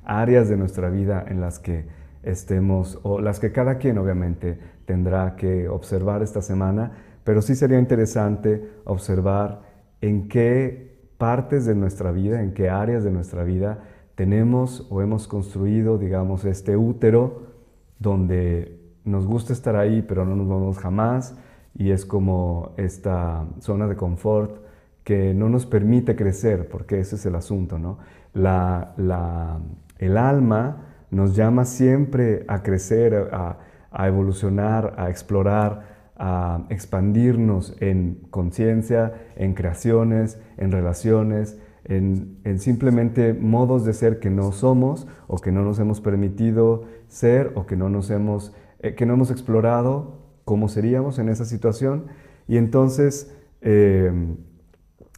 áreas 0.06 0.50
de 0.50 0.58
nuestra 0.58 0.90
vida 0.90 1.24
en 1.28 1.42
las 1.42 1.60
que 1.60 1.86
estemos, 2.24 3.00
o 3.04 3.20
las 3.20 3.40
que 3.40 3.52
cada 3.52 3.78
quien 3.78 3.98
obviamente 3.98 4.58
tendrá 4.86 5.36
que 5.36 5.68
observar 5.68 6.22
esta 6.22 6.42
semana, 6.42 6.92
pero 7.24 7.42
sí 7.42 7.56
sería 7.56 7.80
interesante 7.80 8.70
observar 8.86 9.62
en 10.02 10.28
qué 10.28 10.94
partes 11.18 11.66
de 11.66 11.76
nuestra 11.76 12.12
vida, 12.12 12.42
en 12.42 12.54
qué 12.54 12.70
áreas 12.70 13.04
de 13.04 13.12
nuestra 13.12 13.44
vida 13.44 13.84
tenemos 14.16 14.88
o 14.90 15.02
hemos 15.02 15.28
construido, 15.28 15.98
digamos, 15.98 16.46
este 16.46 16.76
útero 16.78 17.54
donde 18.00 18.83
nos 19.06 19.26
gusta 19.26 19.54
estar 19.54 19.76
ahí, 19.76 20.02
pero 20.02 20.26
no 20.26 20.36
nos 20.36 20.48
vamos 20.48 20.78
jamás, 20.78 21.36
y 21.76 21.92
es 21.92 22.06
como 22.06 22.74
esta 22.78 23.46
zona 23.60 23.88
de 23.88 23.96
confort 23.96 24.64
que 25.04 25.34
no 25.34 25.50
nos 25.50 25.66
permite 25.66 26.16
crecer, 26.16 26.70
porque 26.70 27.00
ese 27.00 27.16
es 27.16 27.26
el 27.26 27.36
asunto, 27.36 27.80
¿no? 27.80 27.98
La, 28.34 29.60
el 29.98 30.18
alma 30.18 30.88
nos 31.12 31.36
llama 31.36 31.66
siempre 31.66 32.46
a 32.48 32.64
crecer, 32.64 33.30
a, 33.32 33.58
a 33.92 34.08
evolucionar, 34.08 34.96
a 34.98 35.10
explorar, 35.10 35.94
a 36.16 36.66
expandirnos 36.70 37.76
en 37.80 38.20
conciencia, 38.30 39.14
en 39.36 39.54
creaciones, 39.54 40.40
en 40.58 40.72
relaciones, 40.72 41.60
en, 41.86 42.60
simplemente 42.60 43.34
modos 43.34 43.86
de 43.86 43.94
ser 43.94 44.20
que 44.20 44.30
no 44.30 44.52
somos 44.52 45.08
o 45.28 45.38
que 45.38 45.52
no 45.52 45.64
nos 45.64 45.80
hemos 45.80 46.02
permitido 46.02 46.86
ser 47.08 47.52
o 47.56 47.66
que 47.66 47.76
no 47.76 47.90
nos 47.90 48.10
hemos, 48.10 48.54
eh, 48.84 48.94
que 48.94 49.08
no 49.08 49.16
hemos 49.16 49.32
explorado 49.32 50.20
cómo 50.46 50.70
seríamos 50.70 51.18
en 51.18 51.30
esa 51.30 51.46
situación. 51.46 52.06
Y 52.48 52.58
entonces 52.58 53.36
em, 53.62 54.38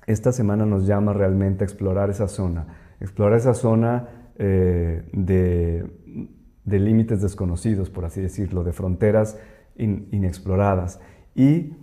esta 0.07 0.31
semana 0.31 0.65
nos 0.65 0.87
llama 0.87 1.11
realmente 1.11 1.63
a 1.63 1.67
explorar 1.67 2.09
esa 2.09 2.29
zona, 2.29 2.67
explorar 3.01 3.37
esa 3.37 3.53
zona 3.53 4.31
eh, 4.37 5.03
de, 5.11 5.85
de 6.63 6.79
límites 6.79 7.21
desconocidos, 7.21 7.89
por 7.89 8.05
así 8.05 8.21
decirlo, 8.21 8.63
de 8.63 8.71
fronteras 8.71 9.37
inexploradas. 9.77 11.01
Y 11.35 11.73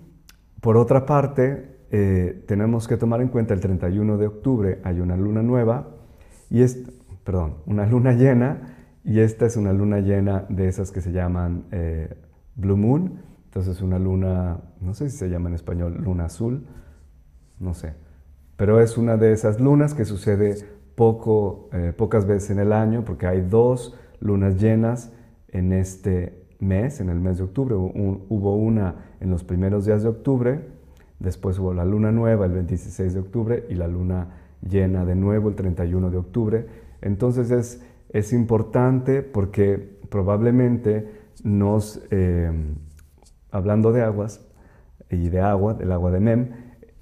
por 0.63 0.77
otra 0.77 1.05
parte, 1.05 1.77
eh, 1.91 2.45
tenemos 2.47 2.89
que 2.89 2.97
tomar 2.97 3.21
en 3.21 3.29
cuenta 3.29 3.53
el 3.53 3.61
31 3.61 4.17
de 4.17 4.27
octubre 4.27 4.81
hay 4.83 5.01
una 5.01 5.17
luna 5.17 5.43
nueva, 5.43 5.89
y 6.49 6.63
es, 6.63 6.79
perdón, 7.25 7.57
una 7.67 7.85
luna 7.85 8.13
llena, 8.13 8.82
y 9.05 9.21
esta 9.21 9.47
es 9.47 9.57
una 9.57 9.73
luna 9.73 10.01
llena 10.01 10.45
de 10.49 10.69
esas 10.69 10.91
que 10.93 11.01
se 11.01 11.13
llaman 11.13 11.65
eh, 11.73 12.15
Blue 12.55 12.77
Moon, 12.77 13.21
entonces 13.45 13.83
una 13.83 13.99
luna, 13.99 14.61
no 14.81 14.95
sé 14.95 15.11
si 15.11 15.17
se 15.17 15.29
llama 15.29 15.49
en 15.49 15.55
español 15.55 15.99
luna 16.03 16.27
azul, 16.27 16.67
no 17.59 17.75
sé, 17.75 17.95
pero 18.57 18.81
es 18.81 18.97
una 18.97 19.17
de 19.17 19.33
esas 19.33 19.61
lunas 19.61 19.95
que 19.95 20.05
sucede 20.05 20.57
poco, 20.95 21.69
eh, 21.73 21.93
pocas 21.97 22.27
veces 22.27 22.51
en 22.51 22.59
el 22.61 22.73
año, 22.73 23.05
porque 23.05 23.27
hay 23.27 23.41
dos 23.41 23.99
lunas 24.21 24.61
llenas 24.61 25.13
en 25.49 25.73
este 25.73 26.47
mes, 26.61 27.01
en 27.01 27.09
el 27.09 27.19
mes 27.19 27.39
de 27.39 27.45
octubre. 27.45 27.75
Hubo 27.75 28.57
una 28.57 28.95
en 29.21 29.31
los 29.31 29.45
primeros 29.45 29.85
días 29.85 30.03
de 30.03 30.09
octubre, 30.09 30.61
después 31.19 31.59
hubo 31.59 31.75
la 31.75 31.85
luna 31.85 32.13
nueva 32.13 32.47
el 32.47 32.53
26 32.53 33.15
de 33.15 33.21
octubre 33.21 33.67
y 33.69 33.75
la 33.75 33.89
luna 33.89 34.29
llena 34.69 35.05
de 35.05 35.15
nuevo 35.15 35.49
el 35.49 35.55
31 35.57 36.11
de 36.11 36.17
octubre. 36.17 36.67
Entonces 37.01 37.51
es, 37.51 37.83
es 38.13 38.33
importante 38.33 39.23
porque 39.23 39.99
probablemente 40.09 41.11
nos, 41.43 42.03
em, 42.11 42.77
hablando 43.51 43.93
de 43.93 44.03
aguas 44.03 44.47
y 45.11 45.29
de 45.29 45.41
agua, 45.41 45.75
del 45.75 45.93
agua 45.93 46.11
de 46.11 46.21
Mem, 46.21 46.51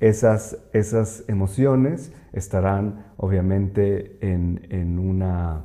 esas, 0.00 0.58
esas 0.72 1.24
emociones 1.28 2.12
estarán 2.32 3.06
obviamente 3.16 4.18
en, 4.20 4.66
en, 4.70 4.98
una, 4.98 5.64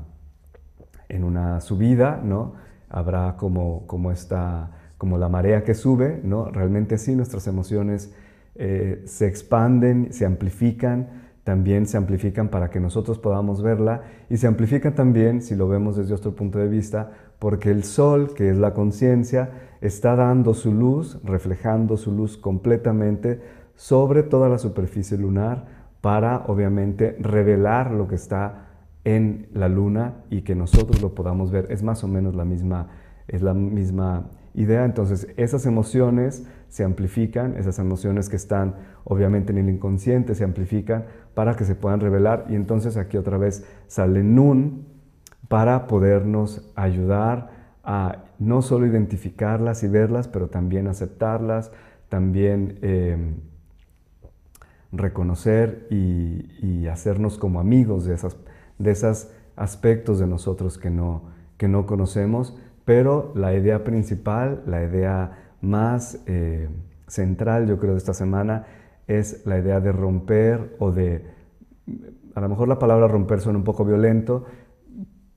en 1.09 1.23
una 1.23 1.61
subida, 1.61 2.21
¿no? 2.23 2.53
habrá 2.89 3.35
como, 3.37 3.85
como, 3.87 4.11
esta, 4.11 4.71
como 4.97 5.17
la 5.17 5.29
marea 5.29 5.63
que 5.63 5.73
sube, 5.73 6.21
¿no? 6.23 6.49
Realmente 6.49 6.97
sí, 6.97 7.15
nuestras 7.15 7.47
emociones 7.47 8.13
eh, 8.55 9.03
se 9.05 9.27
expanden, 9.27 10.13
se 10.13 10.25
amplifican, 10.25 11.24
también 11.45 11.85
se 11.85 11.95
amplifican 11.95 12.49
para 12.49 12.71
que 12.71 12.79
nosotros 12.79 13.19
podamos 13.19 13.61
verla 13.61 14.01
y 14.31 14.37
se 14.37 14.47
amplifican 14.47 14.95
también, 14.95 15.43
si 15.43 15.55
lo 15.55 15.67
vemos 15.67 15.95
desde 15.95 16.15
otro 16.15 16.35
punto 16.35 16.57
de 16.57 16.67
vista, 16.67 17.11
porque 17.37 17.69
el 17.69 17.83
sol, 17.83 18.33
que 18.33 18.49
es 18.49 18.57
la 18.57 18.73
conciencia, 18.73 19.51
está 19.79 20.15
dando 20.15 20.55
su 20.55 20.73
luz, 20.73 21.19
reflejando 21.23 21.97
su 21.97 22.11
luz 22.11 22.35
completamente 22.35 23.41
sobre 23.75 24.23
toda 24.23 24.49
la 24.49 24.57
superficie 24.57 25.19
lunar 25.19 25.67
para 26.01 26.45
obviamente 26.47 27.15
revelar 27.19 27.91
lo 27.91 28.07
que 28.07 28.15
está 28.15 28.69
en 29.03 29.47
la 29.53 29.69
luna 29.69 30.23
y 30.31 30.41
que 30.41 30.55
nosotros 30.55 30.99
lo 31.03 31.13
podamos 31.13 31.51
ver. 31.51 31.67
Es 31.69 31.83
más 31.83 32.03
o 32.03 32.07
menos 32.07 32.33
la 32.33 32.43
misma, 32.43 32.87
es 33.27 33.43
la 33.43 33.53
misma 33.53 34.31
idea. 34.55 34.83
Entonces, 34.83 35.27
esas 35.37 35.67
emociones 35.67 36.47
se 36.75 36.83
amplifican, 36.83 37.55
esas 37.55 37.79
emociones 37.79 38.27
que 38.27 38.35
están 38.35 38.75
obviamente 39.05 39.53
en 39.53 39.59
el 39.59 39.69
inconsciente 39.69 40.35
se 40.35 40.43
amplifican 40.43 41.05
para 41.33 41.55
que 41.55 41.63
se 41.63 41.73
puedan 41.73 42.01
revelar. 42.01 42.47
Y 42.49 42.55
entonces 42.55 42.97
aquí 42.97 43.15
otra 43.15 43.37
vez 43.37 43.65
sale 43.87 44.23
Nun 44.23 44.85
para 45.47 45.87
podernos 45.87 46.69
ayudar 46.75 47.77
a 47.85 48.25
no 48.39 48.61
solo 48.61 48.87
identificarlas 48.87 49.83
y 49.83 49.87
verlas, 49.87 50.27
pero 50.27 50.49
también 50.49 50.87
aceptarlas, 50.87 51.71
también 52.09 52.77
em, 52.81 53.35
reconocer 54.91 55.87
y, 55.89 56.45
y, 56.61 56.87
hacernos 56.87 57.37
como 57.37 57.61
amigos 57.61 58.03
de 58.03 58.15
esas 58.15 58.35
de 58.79 58.91
esos 58.91 59.31
aspectos 59.55 60.19
de 60.19 60.27
nosotros 60.27 60.77
que 60.77 60.89
no, 60.89 61.29
que 61.57 61.69
no 61.69 61.85
conocemos, 61.85 62.57
pero 62.83 63.31
la 63.33 63.53
idea 63.53 63.85
principal, 63.85 64.61
la 64.65 64.83
idea 64.83 65.44
más 65.65 66.21
eh, 66.25 66.69
central, 67.07 67.67
yo 67.67 67.79
creo, 67.79 67.91
de 67.91 67.97
esta 67.97 68.13
semana 68.13 68.65
es 69.07 69.45
la 69.45 69.59
idea 69.59 69.79
de 69.79 69.91
romper 69.91 70.75
o 70.79 70.91
de, 70.91 71.25
a 72.33 72.41
lo 72.41 72.49
mejor 72.49 72.67
la 72.67 72.79
palabra 72.79 73.07
romper 73.07 73.41
suena 73.41 73.59
un 73.59 73.65
poco 73.65 73.85
violento, 73.85 74.45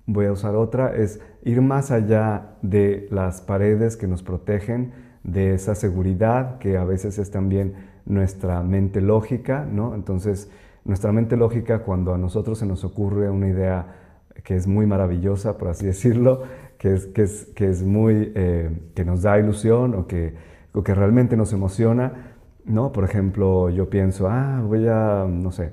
voy 0.06 0.26
a 0.26 0.32
usar 0.32 0.54
otra, 0.54 0.94
es 0.94 1.20
ir 1.42 1.60
más 1.60 1.90
allá 1.90 2.56
de 2.62 3.08
las 3.10 3.42
paredes 3.42 3.96
que 3.96 4.06
nos 4.06 4.22
protegen, 4.22 4.92
de 5.22 5.52
esa 5.52 5.74
seguridad 5.74 6.58
que 6.58 6.78
a 6.78 6.84
veces 6.84 7.18
es 7.18 7.30
también 7.30 7.74
nuestra 8.06 8.62
mente 8.62 9.00
lógica, 9.00 9.66
¿no? 9.70 9.94
Entonces, 9.94 10.50
nuestra 10.84 11.12
mente 11.12 11.36
lógica, 11.36 11.80
cuando 11.80 12.14
a 12.14 12.18
nosotros 12.18 12.58
se 12.58 12.66
nos 12.66 12.84
ocurre 12.84 13.28
una 13.28 13.48
idea 13.48 13.94
que 14.42 14.56
es 14.56 14.66
muy 14.66 14.86
maravillosa, 14.86 15.58
por 15.58 15.68
así 15.68 15.84
decirlo, 15.84 16.44
que, 16.78 16.94
es, 16.94 17.06
que, 17.06 17.22
es, 17.22 17.46
que, 17.54 17.68
es 17.68 17.82
muy, 17.82 18.32
eh, 18.34 18.70
que 18.94 19.04
nos 19.04 19.22
da 19.22 19.38
ilusión 19.38 19.94
o 19.94 20.06
que, 20.06 20.34
o 20.72 20.82
que 20.82 20.94
realmente 20.94 21.36
nos 21.36 21.52
emociona, 21.52 22.36
¿no? 22.64 22.92
Por 22.92 23.04
ejemplo, 23.04 23.68
yo 23.70 23.90
pienso, 23.90 24.28
ah, 24.28 24.62
voy 24.64 24.86
a, 24.88 25.26
no 25.28 25.50
sé, 25.50 25.72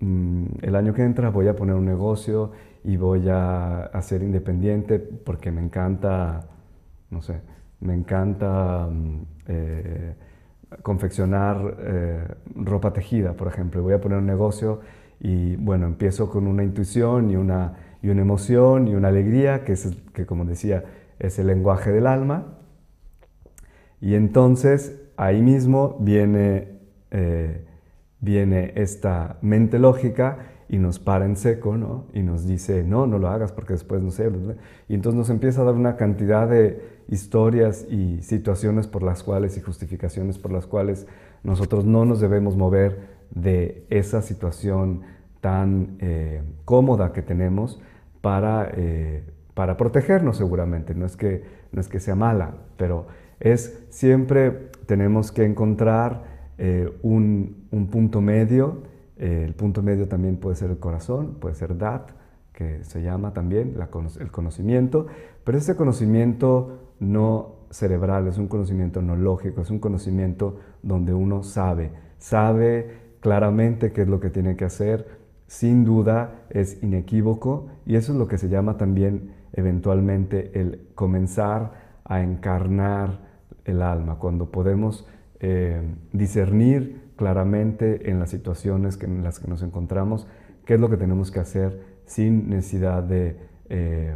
mm, 0.00 0.44
el 0.62 0.76
año 0.76 0.94
que 0.94 1.02
entra 1.02 1.30
voy 1.30 1.48
a 1.48 1.56
poner 1.56 1.74
un 1.74 1.84
negocio 1.84 2.52
y 2.84 2.96
voy 2.96 3.28
a, 3.28 3.90
ser 4.02 4.22
independiente 4.22 4.98
porque 4.98 5.50
me 5.50 5.62
encanta, 5.62 6.48
no 7.10 7.22
sé, 7.22 7.40
me 7.80 7.94
encanta 7.94 8.88
mm, 8.90 9.22
eh, 9.48 10.14
confeccionar 10.82 11.76
eh, 11.80 12.24
ropa 12.54 12.92
tejida, 12.92 13.32
por 13.34 13.48
ejemplo. 13.48 13.82
Voy 13.82 13.94
a 13.94 14.00
poner 14.00 14.18
un 14.18 14.26
negocio 14.26 14.80
y 15.18 15.56
bueno, 15.56 15.86
empiezo 15.86 16.30
con 16.30 16.46
una 16.46 16.62
intuición 16.64 17.30
y 17.30 17.36
una, 17.36 17.74
y 18.02 18.08
una 18.08 18.22
emoción 18.22 18.88
y 18.88 18.94
una 18.94 19.08
alegría, 19.08 19.64
que, 19.64 19.72
es, 19.72 19.96
que 20.12 20.26
como 20.26 20.44
decía, 20.44 20.84
es 21.18 21.38
el 21.38 21.46
lenguaje 21.46 21.92
del 21.92 22.06
alma. 22.06 22.58
Y 24.00 24.14
entonces 24.14 25.00
ahí 25.16 25.42
mismo 25.42 25.96
viene, 26.00 26.78
eh, 27.10 27.66
viene 28.20 28.72
esta 28.76 29.38
mente 29.42 29.78
lógica 29.78 30.38
y 30.68 30.78
nos 30.78 30.98
para 30.98 31.26
en 31.26 31.36
seco, 31.36 31.76
¿no? 31.76 32.06
Y 32.14 32.22
nos 32.22 32.46
dice, 32.46 32.84
no, 32.84 33.06
no 33.06 33.18
lo 33.18 33.28
hagas 33.28 33.52
porque 33.52 33.72
después 33.72 34.00
no 34.02 34.12
sé. 34.12 34.30
Y 34.88 34.94
entonces 34.94 35.18
nos 35.18 35.28
empieza 35.28 35.62
a 35.62 35.64
dar 35.64 35.74
una 35.74 35.96
cantidad 35.96 36.48
de 36.48 37.00
historias 37.08 37.86
y 37.90 38.22
situaciones 38.22 38.86
por 38.86 39.02
las 39.02 39.22
cuales 39.22 39.56
y 39.56 39.60
justificaciones 39.60 40.38
por 40.38 40.52
las 40.52 40.66
cuales 40.66 41.06
nosotros 41.42 41.84
no 41.84 42.04
nos 42.04 42.20
debemos 42.20 42.56
mover 42.56 43.00
de 43.34 43.84
esa 43.90 44.22
situación 44.22 45.02
tan 45.40 45.96
eh, 45.98 46.42
cómoda 46.64 47.12
que 47.12 47.22
tenemos 47.22 47.80
para, 48.20 48.70
eh, 48.74 49.24
para 49.54 49.76
protegernos 49.76 50.36
seguramente. 50.36 50.94
No 50.94 51.06
es, 51.06 51.16
que, 51.16 51.42
no 51.72 51.80
es 51.80 51.88
que 51.88 52.00
sea 52.00 52.14
mala, 52.14 52.54
pero 52.76 53.06
es 53.40 53.86
siempre 53.90 54.70
tenemos 54.86 55.32
que 55.32 55.44
encontrar 55.44 56.24
eh, 56.58 56.92
un, 57.02 57.66
un, 57.70 57.86
punto 57.88 58.20
medio. 58.20 58.82
el 59.16 59.54
punto 59.54 59.82
medio 59.82 60.08
también 60.08 60.36
puede 60.36 60.56
ser 60.56 60.70
el 60.70 60.78
corazón, 60.78 61.36
puede 61.40 61.54
ser 61.54 61.76
DAT, 61.76 62.10
que 62.60 62.84
se 62.84 63.02
llama 63.02 63.32
también 63.32 63.74
el 64.20 64.30
conocimiento, 64.30 65.06
pero 65.44 65.56
ese 65.56 65.76
conocimiento 65.76 66.90
no 66.98 67.54
cerebral, 67.70 68.26
es 68.28 68.36
un 68.36 68.48
conocimiento 68.48 69.00
no 69.00 69.16
lógico, 69.16 69.62
es 69.62 69.70
un 69.70 69.78
conocimiento 69.78 70.58
donde 70.82 71.14
uno 71.14 71.42
sabe, 71.42 71.90
sabe 72.18 72.98
claramente 73.20 73.92
qué 73.92 74.02
es 74.02 74.08
lo 74.08 74.20
que 74.20 74.28
tiene 74.28 74.56
que 74.56 74.66
hacer, 74.66 75.19
sin 75.50 75.84
duda 75.84 76.44
es 76.50 76.80
inequívoco 76.80 77.66
y 77.84 77.96
eso 77.96 78.12
es 78.12 78.18
lo 78.18 78.28
que 78.28 78.38
se 78.38 78.48
llama 78.48 78.76
también 78.76 79.32
eventualmente 79.52 80.52
el 80.60 80.86
comenzar 80.94 81.72
a 82.04 82.22
encarnar 82.22 83.18
el 83.64 83.82
alma, 83.82 84.20
cuando 84.20 84.52
podemos 84.52 85.08
eh, 85.40 85.82
discernir 86.12 87.10
claramente 87.16 88.08
en 88.08 88.20
las 88.20 88.30
situaciones 88.30 88.96
en 89.02 89.24
las 89.24 89.40
que 89.40 89.48
nos 89.48 89.64
encontramos 89.64 90.28
qué 90.64 90.74
es 90.74 90.80
lo 90.80 90.88
que 90.88 90.96
tenemos 90.96 91.32
que 91.32 91.40
hacer 91.40 91.82
sin 92.04 92.48
necesidad 92.48 93.02
de... 93.02 93.36
Eh, 93.70 94.14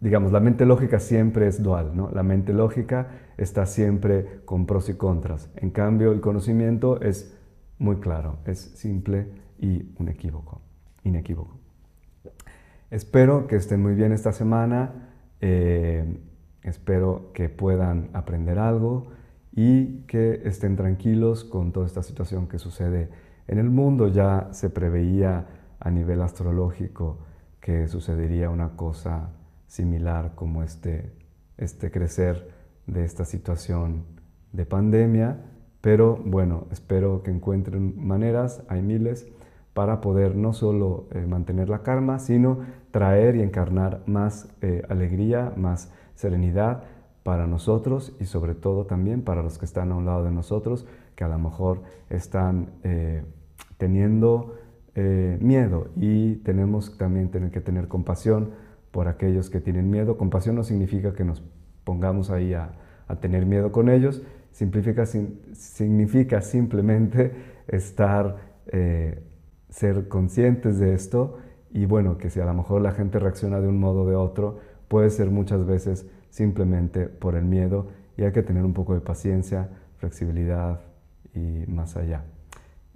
digamos, 0.00 0.32
la 0.32 0.40
mente 0.40 0.64
lógica 0.64 0.98
siempre 0.98 1.46
es 1.46 1.62
dual, 1.62 1.94
¿no? 1.94 2.10
La 2.10 2.22
mente 2.22 2.54
lógica 2.54 3.08
está 3.36 3.66
siempre 3.66 4.40
con 4.46 4.64
pros 4.64 4.88
y 4.88 4.94
contras. 4.94 5.50
En 5.56 5.70
cambio, 5.70 6.12
el 6.12 6.22
conocimiento 6.22 7.02
es 7.02 7.36
muy 7.78 7.96
claro, 7.96 8.38
es 8.46 8.58
simple 8.58 9.44
y 9.58 9.94
un 9.98 10.08
equívoco, 10.08 10.60
inequívoco. 11.04 11.58
Espero 12.90 13.46
que 13.46 13.56
estén 13.56 13.82
muy 13.82 13.94
bien 13.94 14.12
esta 14.12 14.32
semana, 14.32 15.10
eh, 15.40 16.18
espero 16.62 17.32
que 17.32 17.48
puedan 17.48 18.10
aprender 18.12 18.58
algo 18.58 19.08
y 19.52 20.02
que 20.02 20.42
estén 20.44 20.76
tranquilos 20.76 21.44
con 21.44 21.72
toda 21.72 21.86
esta 21.86 22.02
situación 22.02 22.46
que 22.46 22.58
sucede 22.58 23.08
en 23.48 23.58
el 23.58 23.70
mundo. 23.70 24.08
Ya 24.08 24.48
se 24.52 24.70
preveía 24.70 25.46
a 25.80 25.90
nivel 25.90 26.22
astrológico 26.22 27.18
que 27.60 27.88
sucedería 27.88 28.50
una 28.50 28.76
cosa 28.76 29.30
similar 29.66 30.34
como 30.34 30.62
este, 30.62 31.12
este 31.56 31.90
crecer 31.90 32.50
de 32.86 33.04
esta 33.04 33.24
situación 33.24 34.04
de 34.52 34.64
pandemia, 34.64 35.38
pero 35.80 36.16
bueno, 36.24 36.66
espero 36.70 37.22
que 37.22 37.30
encuentren 37.30 37.94
maneras, 38.06 38.62
hay 38.68 38.82
miles, 38.82 39.26
para 39.76 40.00
poder 40.00 40.36
no 40.36 40.54
solo 40.54 41.06
eh, 41.12 41.26
mantener 41.26 41.68
la 41.68 41.82
calma, 41.82 42.18
sino 42.18 42.60
traer 42.92 43.36
y 43.36 43.42
encarnar 43.42 44.00
más 44.06 44.48
eh, 44.62 44.82
alegría, 44.88 45.52
más 45.54 45.92
serenidad 46.14 46.84
para 47.22 47.46
nosotros 47.46 48.16
y 48.18 48.24
sobre 48.24 48.54
todo 48.54 48.86
también 48.86 49.20
para 49.20 49.42
los 49.42 49.58
que 49.58 49.66
están 49.66 49.92
a 49.92 49.96
un 49.96 50.06
lado 50.06 50.24
de 50.24 50.30
nosotros, 50.30 50.86
que 51.14 51.24
a 51.24 51.28
lo 51.28 51.38
mejor 51.38 51.82
están 52.08 52.70
eh, 52.84 53.22
teniendo 53.76 54.54
miedo 55.40 55.88
y 55.94 56.36
tenemos 56.36 56.96
también 56.96 57.30
tener 57.30 57.50
que 57.50 57.60
tener 57.60 57.86
compasión 57.86 58.52
por 58.92 59.08
aquellos 59.08 59.50
que 59.50 59.60
tienen 59.60 59.90
miedo. 59.90 60.16
Compasión 60.16 60.56
no 60.56 60.64
significa 60.64 61.12
que 61.12 61.22
nos 61.22 61.42
pongamos 61.84 62.30
ahí 62.30 62.54
a, 62.54 62.72
tener 63.20 63.44
miedo 63.44 63.72
con 63.72 63.90
ellos, 63.90 64.22
significa, 64.52 65.04
simplemente 66.40 67.32
estar, 67.68 68.36
ser 69.68 70.08
conscientes 70.08 70.78
de 70.78 70.94
esto 70.94 71.38
y 71.70 71.84
bueno, 71.86 72.18
que 72.18 72.30
si 72.30 72.40
a 72.40 72.46
lo 72.46 72.54
mejor 72.54 72.80
la 72.82 72.92
gente 72.92 73.18
reacciona 73.18 73.60
de 73.60 73.68
un 73.68 73.78
modo 73.78 74.02
o 74.02 74.08
de 74.08 74.16
otro, 74.16 74.58
puede 74.88 75.10
ser 75.10 75.30
muchas 75.30 75.66
veces 75.66 76.06
simplemente 76.30 77.06
por 77.08 77.34
el 77.34 77.44
miedo 77.44 77.88
y 78.16 78.22
hay 78.22 78.32
que 78.32 78.42
tener 78.42 78.64
un 78.64 78.72
poco 78.72 78.94
de 78.94 79.00
paciencia, 79.00 79.68
flexibilidad 79.98 80.80
y 81.34 81.64
más 81.68 81.96
allá, 81.96 82.24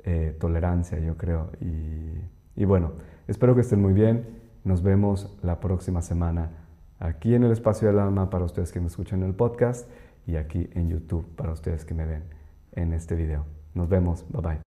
eh, 0.04 0.36
tolerancia 0.38 0.98
yo 0.98 1.16
creo. 1.16 1.50
Y, 1.60 2.62
y 2.62 2.64
bueno, 2.64 2.92
espero 3.28 3.54
que 3.54 3.60
estén 3.60 3.82
muy 3.82 3.92
bien. 3.92 4.40
Nos 4.64 4.82
vemos 4.82 5.38
la 5.42 5.60
próxima 5.60 6.02
semana 6.02 6.50
aquí 6.98 7.34
en 7.34 7.44
el 7.44 7.52
Espacio 7.52 7.88
del 7.88 7.98
Alma 7.98 8.30
para 8.30 8.44
ustedes 8.44 8.72
que 8.72 8.80
me 8.80 8.86
escuchan 8.86 9.22
en 9.22 9.28
el 9.28 9.34
podcast 9.34 9.88
y 10.26 10.36
aquí 10.36 10.68
en 10.74 10.88
YouTube 10.88 11.26
para 11.34 11.52
ustedes 11.52 11.84
que 11.84 11.94
me 11.94 12.06
ven 12.06 12.24
en 12.72 12.92
este 12.92 13.14
video. 13.14 13.44
Nos 13.74 13.88
vemos. 13.88 14.24
Bye 14.30 14.42
bye. 14.42 14.69